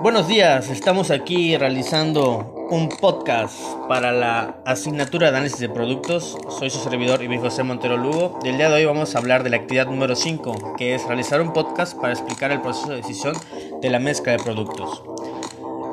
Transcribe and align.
Buenos 0.00 0.28
días, 0.28 0.70
estamos 0.70 1.10
aquí 1.10 1.56
realizando 1.56 2.68
un 2.70 2.88
podcast 2.88 3.58
para 3.88 4.12
la 4.12 4.58
asignatura 4.64 5.30
de 5.30 5.36
análisis 5.36 5.58
de 5.58 5.68
productos. 5.68 6.38
Soy 6.48 6.70
su 6.70 6.78
servidor 6.78 7.22
y 7.22 7.38
José 7.38 7.64
Montero 7.64 7.96
Lugo. 7.96 8.38
Y 8.44 8.48
el 8.48 8.58
día 8.58 8.68
de 8.68 8.76
hoy 8.76 8.84
vamos 8.84 9.14
a 9.14 9.18
hablar 9.18 9.42
de 9.42 9.50
la 9.50 9.56
actividad 9.56 9.86
número 9.86 10.14
5, 10.14 10.76
que 10.76 10.94
es 10.94 11.04
realizar 11.06 11.40
un 11.40 11.52
podcast 11.52 11.98
para 11.98 12.12
explicar 12.12 12.52
el 12.52 12.60
proceso 12.60 12.90
de 12.90 12.96
decisión 12.96 13.34
de 13.80 13.90
la 13.90 13.98
mezcla 13.98 14.32
de 14.32 14.38
productos. 14.38 15.02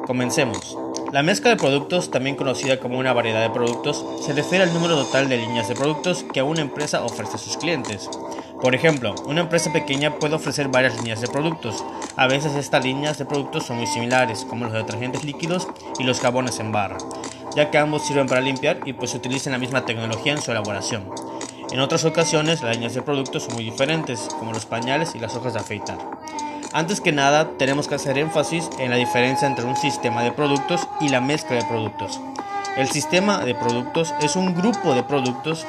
Comencemos. 0.06 0.78
La 1.12 1.24
mezcla 1.24 1.50
de 1.50 1.56
productos, 1.56 2.12
también 2.12 2.36
conocida 2.36 2.80
como 2.80 3.00
una 3.00 3.14
variedad 3.14 3.42
de 3.42 3.50
productos, 3.50 4.06
se 4.22 4.34
refiere 4.34 4.66
al 4.66 4.74
número 4.74 4.96
total 4.96 5.30
de 5.30 5.38
líneas 5.38 5.68
de 5.68 5.76
productos 5.76 6.26
que 6.34 6.44
una 6.44 6.62
empresa 6.62 7.04
ofrece 7.06 7.36
a 7.36 7.40
sus 7.40 7.58
clientes. 7.58 8.10
Por 8.66 8.74
ejemplo, 8.74 9.14
una 9.28 9.42
empresa 9.42 9.72
pequeña 9.72 10.16
puede 10.16 10.34
ofrecer 10.34 10.70
varias 10.70 10.98
líneas 10.98 11.22
de 11.22 11.28
productos. 11.28 11.86
A 12.16 12.26
veces 12.26 12.56
estas 12.56 12.84
líneas 12.84 13.20
de 13.20 13.26
productos 13.26 13.68
son 13.68 13.78
muy 13.78 13.86
similares, 13.86 14.44
como 14.44 14.66
los 14.66 14.74
detergentes 14.74 15.24
líquidos 15.24 15.68
y 16.00 16.04
los 16.04 16.20
jabones 16.20 16.60
en 16.60 16.72
barra, 16.72 16.98
ya 17.56 17.70
que 17.70 17.78
ambos 17.78 18.08
sirven 18.08 18.26
para 18.26 18.42
limpiar 18.42 18.80
y 18.84 18.94
pues 18.94 19.14
utilizan 19.14 19.54
la 19.54 19.60
misma 19.60 19.86
tecnología 19.86 20.32
en 20.32 20.42
su 20.42 20.50
elaboración. 20.50 21.08
En 21.72 21.80
otras 21.80 22.06
ocasiones, 22.06 22.64
las 22.64 22.76
líneas 22.76 22.96
de 22.96 23.04
productos 23.04 23.44
son 23.44 23.54
muy 23.54 23.66
diferentes, 23.66 24.30
como 24.40 24.52
los 24.52 24.66
pañales 24.66 25.14
y 25.14 25.20
las 25.20 25.36
hojas 25.36 25.54
de 25.54 25.60
afeitar. 25.60 26.00
Antes 26.74 27.02
que 27.02 27.12
nada, 27.12 27.52
tenemos 27.60 27.88
que 27.88 27.94
hacer 27.94 28.18
énfasis 28.18 28.68
en 28.80 28.90
la 28.90 28.98
diferencia 28.98 29.48
entre 29.48 29.66
un 29.66 29.76
sistema 29.76 30.24
de 30.24 30.32
productos 30.32 30.82
y 31.00 31.10
la 31.10 31.22
mezcla 31.22 31.58
de 31.58 31.66
productos. 31.66 32.20
El 32.78 32.90
sistema 32.90 33.46
de 33.46 33.54
productos 33.54 34.16
es 34.22 34.36
un 34.36 34.56
grupo 34.56 34.96
de 34.96 35.04
productos 35.04 35.68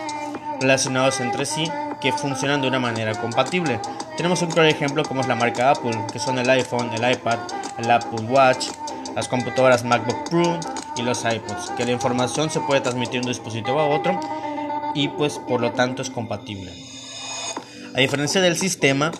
relacionados 0.62 1.20
entre 1.20 1.44
sí 1.44 1.70
que 2.00 2.12
funcionan 2.12 2.60
de 2.60 2.68
una 2.68 2.78
manera 2.78 3.14
compatible. 3.14 3.80
Tenemos 4.16 4.42
un 4.42 4.50
claro 4.50 4.68
ejemplo 4.68 5.02
como 5.04 5.20
es 5.20 5.28
la 5.28 5.34
marca 5.34 5.70
Apple, 5.70 5.98
que 6.12 6.18
son 6.18 6.38
el 6.38 6.48
iPhone, 6.48 6.90
el 6.92 7.10
iPad, 7.10 7.38
el 7.78 7.90
Apple 7.90 8.26
Watch, 8.28 8.68
las 9.14 9.28
computadoras 9.28 9.84
MacBook 9.84 10.28
Pro 10.28 10.60
y 10.96 11.02
los 11.02 11.24
iPods, 11.24 11.70
que 11.76 11.84
la 11.84 11.92
información 11.92 12.50
se 12.50 12.60
puede 12.60 12.80
transmitir 12.80 13.20
de 13.20 13.26
un 13.26 13.32
dispositivo 13.32 13.80
a 13.80 13.88
otro 13.88 14.18
y 14.94 15.08
pues 15.08 15.38
por 15.38 15.60
lo 15.60 15.72
tanto 15.72 16.02
es 16.02 16.10
compatible. 16.10 16.72
A 17.94 18.00
diferencia 18.00 18.40
del 18.40 18.56
sistema, 18.56 19.10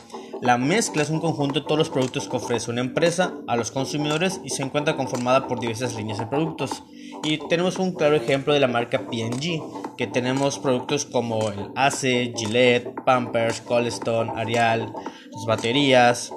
la 0.42 0.58
mezcla 0.58 1.02
es 1.02 1.08
un 1.08 1.20
conjunto 1.20 1.60
de 1.60 1.66
todos 1.66 1.78
los 1.78 1.90
productos 1.90 2.28
que 2.28 2.36
ofrece 2.36 2.70
una 2.70 2.82
empresa 2.82 3.32
a 3.46 3.56
los 3.56 3.70
consumidores 3.70 4.40
y 4.44 4.50
se 4.50 4.62
encuentra 4.62 4.96
conformada 4.96 5.48
por 5.48 5.60
diversas 5.60 5.94
líneas 5.94 6.18
de 6.18 6.26
productos. 6.26 6.82
Y 7.24 7.38
tenemos 7.48 7.78
un 7.78 7.92
claro 7.92 8.16
ejemplo 8.16 8.52
de 8.52 8.60
la 8.60 8.68
marca 8.68 9.06
P&G, 9.10 9.62
que 9.96 10.06
tenemos 10.06 10.58
productos 10.58 11.04
como 11.04 11.48
el 11.50 11.70
ACE, 11.74 12.32
Gillette, 12.36 12.94
Pampers, 13.04 13.60
Colestone, 13.60 14.32
Arial, 14.36 14.92
las 15.32 15.46
baterías, 15.46 16.32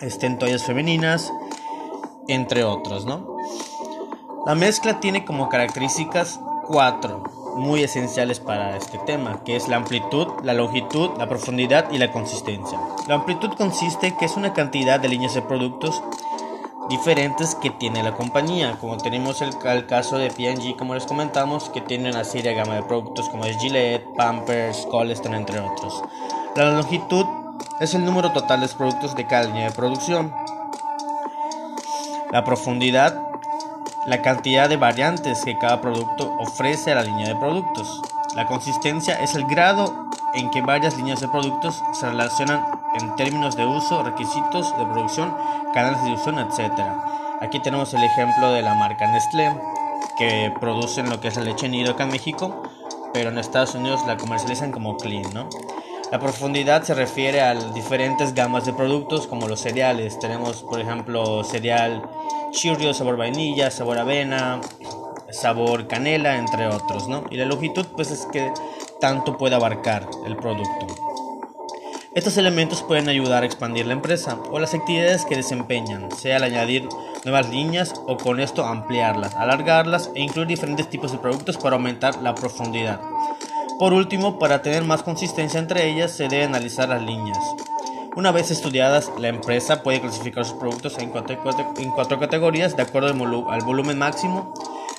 estén 0.00 0.38
toallas 0.38 0.64
femeninas, 0.64 1.32
entre 2.28 2.64
otros, 2.64 3.06
¿no? 3.06 3.36
La 4.46 4.54
mezcla 4.54 5.00
tiene 5.00 5.24
como 5.24 5.48
características 5.48 6.40
cuatro 6.66 7.22
muy 7.56 7.82
esenciales 7.82 8.38
para 8.38 8.76
este 8.76 8.98
tema, 8.98 9.42
que 9.44 9.56
es 9.56 9.66
la 9.68 9.76
amplitud, 9.76 10.28
la 10.42 10.52
longitud, 10.52 11.10
la 11.18 11.28
profundidad 11.28 11.90
y 11.90 11.98
la 11.98 12.12
consistencia. 12.12 12.78
La 13.08 13.14
amplitud 13.14 13.50
consiste 13.56 14.14
que 14.16 14.26
es 14.26 14.36
una 14.36 14.52
cantidad 14.52 15.00
de 15.00 15.08
líneas 15.08 15.34
de 15.34 15.42
productos 15.42 16.02
diferentes 16.88 17.54
que 17.54 17.70
tiene 17.70 18.02
la 18.02 18.14
compañía, 18.14 18.76
como 18.80 18.96
tenemos 18.96 19.42
el, 19.42 19.56
caso 19.86 20.18
de 20.18 20.30
P&G, 20.30 20.76
como 20.76 20.94
les 20.94 21.06
comentamos, 21.06 21.68
que 21.70 21.80
tiene 21.80 22.10
una 22.10 22.24
serie 22.24 22.50
de 22.50 22.56
gama 22.56 22.74
de 22.74 22.82
productos 22.82 23.28
como 23.28 23.44
es 23.44 23.58
Gillette, 23.58 24.06
Pampers, 24.16 24.86
Coleston, 24.90 25.34
entre 25.34 25.60
otros. 25.60 26.02
La 26.54 26.70
longitud 26.70 27.26
es 27.80 27.94
el 27.94 28.04
número 28.04 28.32
total 28.32 28.60
de 28.60 28.68
productos 28.68 29.14
de 29.14 29.26
cada 29.26 29.44
línea 29.44 29.68
de 29.68 29.74
producción. 29.74 30.34
La 32.32 32.44
profundidad 32.44 33.26
la 34.06 34.22
cantidad 34.22 34.68
de 34.68 34.76
variantes 34.76 35.44
que 35.44 35.58
cada 35.58 35.80
producto 35.80 36.32
ofrece 36.38 36.92
a 36.92 36.94
la 36.94 37.02
línea 37.02 37.26
de 37.26 37.34
productos. 37.34 38.02
La 38.36 38.46
consistencia 38.46 39.20
es 39.20 39.34
el 39.34 39.44
grado 39.46 40.06
en 40.32 40.48
que 40.50 40.62
varias 40.62 40.96
líneas 40.96 41.20
de 41.20 41.26
productos 41.26 41.82
se 41.92 42.08
relacionan 42.08 42.64
en 43.00 43.14
términos 43.16 43.56
de 43.56 43.66
uso, 43.66 44.02
requisitos 44.02 44.76
de 44.76 44.86
producción, 44.86 45.34
canales 45.72 46.02
de 46.02 46.10
distribución, 46.10 46.50
etc. 46.50 46.80
Aquí 47.40 47.60
tenemos 47.60 47.92
el 47.94 48.02
ejemplo 48.02 48.52
de 48.52 48.62
la 48.62 48.74
marca 48.74 49.06
Nestlé, 49.06 49.54
que 50.18 50.52
producen 50.60 51.10
lo 51.10 51.20
que 51.20 51.28
es 51.28 51.36
la 51.36 51.42
leche 51.42 51.68
nido 51.68 51.92
acá 51.92 52.04
en 52.04 52.10
México, 52.10 52.62
pero 53.12 53.30
en 53.30 53.38
Estados 53.38 53.74
Unidos 53.74 54.04
la 54.06 54.16
comercializan 54.16 54.72
como 54.72 54.96
clean, 54.96 55.32
¿no? 55.34 55.48
La 56.12 56.20
profundidad 56.20 56.84
se 56.84 56.94
refiere 56.94 57.40
a 57.40 57.54
diferentes 57.54 58.32
gamas 58.32 58.64
de 58.64 58.72
productos 58.72 59.26
como 59.26 59.48
los 59.48 59.60
cereales. 59.60 60.18
Tenemos, 60.20 60.62
por 60.62 60.80
ejemplo, 60.80 61.42
cereal 61.42 62.08
Cheerios, 62.52 62.98
sabor 62.98 63.16
vainilla, 63.16 63.72
sabor 63.72 63.98
avena, 63.98 64.60
sabor 65.30 65.88
canela, 65.88 66.36
entre 66.36 66.68
otros, 66.68 67.08
¿no? 67.08 67.24
Y 67.30 67.36
la 67.36 67.44
longitud, 67.44 67.86
pues 67.96 68.12
es 68.12 68.26
que 68.26 68.52
tanto 69.00 69.36
puede 69.36 69.56
abarcar 69.56 70.08
el 70.24 70.36
producto. 70.36 71.05
Estos 72.16 72.38
elementos 72.38 72.82
pueden 72.82 73.10
ayudar 73.10 73.42
a 73.42 73.46
expandir 73.46 73.84
la 73.84 73.92
empresa 73.92 74.38
o 74.50 74.58
las 74.58 74.72
actividades 74.72 75.26
que 75.26 75.36
desempeñan, 75.36 76.10
sea 76.10 76.36
al 76.36 76.44
añadir 76.44 76.88
nuevas 77.26 77.50
líneas 77.50 77.92
o 78.06 78.16
con 78.16 78.40
esto 78.40 78.64
ampliarlas, 78.64 79.34
alargarlas 79.34 80.10
e 80.14 80.22
incluir 80.22 80.48
diferentes 80.48 80.88
tipos 80.88 81.12
de 81.12 81.18
productos 81.18 81.58
para 81.58 81.76
aumentar 81.76 82.22
la 82.22 82.34
profundidad. 82.34 83.02
Por 83.78 83.92
último, 83.92 84.38
para 84.38 84.62
tener 84.62 84.82
más 84.82 85.02
consistencia 85.02 85.60
entre 85.60 85.90
ellas, 85.90 86.10
se 86.10 86.28
debe 86.28 86.44
analizar 86.44 86.88
las 86.88 87.02
líneas. 87.02 87.38
Una 88.16 88.32
vez 88.32 88.50
estudiadas, 88.50 89.12
la 89.18 89.28
empresa 89.28 89.82
puede 89.82 90.00
clasificar 90.00 90.46
sus 90.46 90.56
productos 90.56 90.96
en 90.96 91.10
cuatro, 91.10 91.36
en 91.76 91.90
cuatro 91.90 92.18
categorías 92.18 92.78
de 92.78 92.82
acuerdo 92.82 93.08
al 93.50 93.60
volumen 93.62 93.98
máximo 93.98 94.54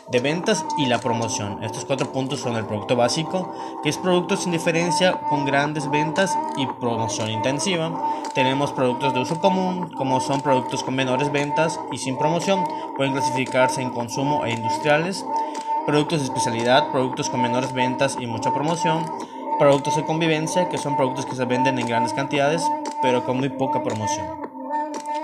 de 0.10 0.20
ventas 0.20 0.66
y 0.78 0.86
la 0.86 1.00
promoción. 1.00 1.64
Estos 1.64 1.86
cuatro 1.86 2.12
puntos 2.12 2.40
son 2.40 2.56
el 2.56 2.66
producto 2.66 2.96
básico, 2.96 3.54
que 3.84 3.90
es 3.90 3.98
producto 3.98 4.38
sin 4.38 4.52
diferencia 4.52 5.20
con 5.30 5.46
grandes 5.46 5.90
ventas 5.90 6.38
y 6.58 6.66
promoción 6.80 7.30
intensiva. 7.30 7.92
Tenemos 8.34 8.72
productos 8.72 9.14
de 9.14 9.20
uso 9.20 9.40
común, 9.40 9.92
como 9.98 10.22
son 10.22 10.42
productos 10.42 10.84
con 10.84 10.96
menores 10.96 11.32
ventas 11.32 11.80
y 11.92 11.98
sin 11.98 12.18
promoción. 12.18 12.64
Pueden 12.96 13.14
clasificarse 13.14 13.82
en 13.82 13.90
consumo 13.90 14.46
e 14.46 14.52
industriales 14.52 15.26
productos 15.88 16.20
de 16.20 16.26
especialidad, 16.26 16.92
productos 16.92 17.30
con 17.30 17.42
menores 17.42 17.72
ventas 17.72 18.18
y 18.20 18.28
mucha 18.28 18.54
promoción, 18.54 19.06
productos 19.58 19.96
de 19.96 20.04
convivencia, 20.04 20.68
que 20.68 20.78
son 20.78 20.98
productos 20.98 21.26
que 21.26 21.38
se 21.38 21.46
venden 21.46 21.80
en 21.80 21.88
grandes 21.88 22.12
cantidades, 22.12 22.62
pero 23.02 23.26
con 23.26 23.38
muy 23.38 23.48
poca 23.48 23.82
promoción. 23.82 24.28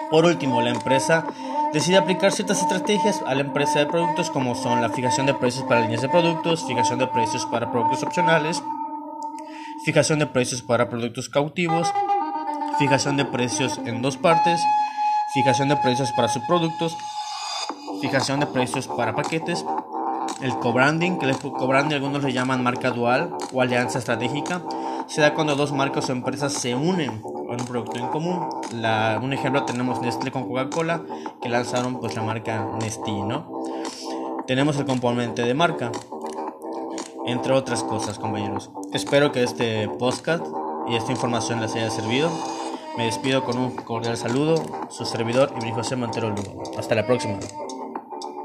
Por 0.10 0.24
último, 0.24 0.62
la 0.62 0.70
empresa 0.70 1.26
decide 1.74 1.98
aplicar 1.98 2.32
ciertas 2.32 2.62
estrategias 2.62 3.22
a 3.26 3.34
la 3.34 3.42
empresa 3.42 3.80
de 3.80 3.88
productos 3.88 4.30
como 4.30 4.54
son 4.54 4.82
la 4.82 4.90
fijación 4.90 5.26
de 5.26 5.34
precios 5.34 5.66
para 5.66 5.82
líneas 5.82 6.02
de 6.02 6.10
productos, 6.10 6.66
fijación 6.68 7.00
de 7.00 7.08
precios 7.08 7.46
para 7.48 7.72
productos 7.72 8.04
opcionales, 8.04 8.64
fijación 9.84 10.20
de 10.20 10.28
precios 10.28 10.62
para 10.62 10.88
productos 10.88 11.30
cautivos, 11.30 11.92
fijación 12.78 13.18
de 13.18 13.26
precios 13.26 13.80
en 13.86 14.04
dos 14.04 14.18
partes, 14.18 14.62
fijación 15.34 15.68
de 15.68 15.76
precios 15.78 16.12
para 16.12 16.28
subproductos, 16.28 16.96
fijación 18.02 18.40
de 18.40 18.46
precios 18.46 18.88
para 18.88 19.16
paquetes, 19.16 19.66
el 20.42 20.54
co-branding, 20.60 21.18
que 21.18 21.26
el 21.26 21.38
co-branding 21.38 21.96
algunos 21.96 22.24
le 22.24 22.34
llaman 22.34 22.62
marca 22.62 22.92
dual 22.92 23.36
o 23.52 23.62
alianza 23.62 23.98
estratégica, 23.98 24.62
se 25.08 25.22
da 25.22 25.34
cuando 25.34 25.56
dos 25.56 25.72
marcas 25.72 26.08
o 26.10 26.12
empresas 26.12 26.54
se 26.54 26.76
unen. 26.76 27.12
en 27.12 27.33
un 27.62 27.68
producto 27.68 27.98
en 27.98 28.08
común. 28.08 28.50
un 29.22 29.34
ejemplo 29.34 29.64
tenemos 29.64 30.02
Nestlé 30.02 30.32
con 30.32 30.48
Coca-Cola, 30.48 31.02
que 31.42 31.50
lanzaron 31.50 32.00
pues 32.00 32.16
la 32.16 32.24
marca 32.24 32.68
Nestlé, 32.80 33.24
¿no? 33.24 33.64
Tenemos 34.48 34.78
el 34.78 34.86
componente 34.86 35.44
de 35.44 35.54
marca, 35.54 35.92
entre 37.26 37.54
otras 37.54 37.84
cosas, 37.84 38.20
compañeros. 38.20 38.72
Espero 38.92 39.32
que 39.32 39.44
este 39.44 39.88
podcast 39.88 40.46
y 40.88 40.96
esta 40.96 41.12
información 41.12 41.62
les 41.62 41.76
haya 41.76 41.90
servido. 41.90 42.30
Me 42.98 43.06
despido 43.06 43.44
con 43.44 43.58
un 43.58 43.72
cordial 43.72 44.18
saludo, 44.18 44.62
su 44.90 45.06
servidor 45.06 45.52
mi 45.64 45.72
José 45.72 45.96
Montero 45.96 46.30
Lugo. 46.30 46.64
Hasta 46.78 46.96
la 46.96 47.06
próxima. 47.06 47.40